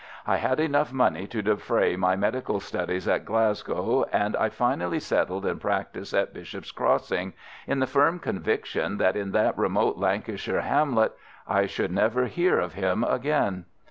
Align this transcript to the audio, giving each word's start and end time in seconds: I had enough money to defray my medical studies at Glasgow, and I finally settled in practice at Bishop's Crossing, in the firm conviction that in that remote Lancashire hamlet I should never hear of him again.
I 0.25 0.37
had 0.37 0.59
enough 0.59 0.91
money 0.91 1.27
to 1.27 1.43
defray 1.43 1.95
my 1.95 2.15
medical 2.15 2.59
studies 2.59 3.07
at 3.07 3.23
Glasgow, 3.23 4.05
and 4.11 4.35
I 4.35 4.49
finally 4.49 4.99
settled 4.99 5.45
in 5.45 5.59
practice 5.59 6.11
at 6.11 6.33
Bishop's 6.33 6.71
Crossing, 6.71 7.33
in 7.67 7.77
the 7.77 7.85
firm 7.85 8.17
conviction 8.17 8.97
that 8.97 9.15
in 9.15 9.31
that 9.33 9.55
remote 9.59 9.97
Lancashire 9.97 10.61
hamlet 10.61 11.13
I 11.47 11.67
should 11.67 11.91
never 11.91 12.25
hear 12.25 12.59
of 12.59 12.73
him 12.73 13.03
again. 13.03 13.65